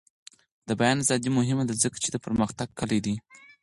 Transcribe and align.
د 0.67 0.69
بیان 0.79 0.97
ازادي 1.03 1.29
مهمه 1.37 1.63
ده 1.69 1.73
ځکه 1.83 1.97
چې 2.03 2.09
د 2.11 2.17
پرمختګ 2.25 2.67
کلي 2.79 2.99
ده. 3.05 3.13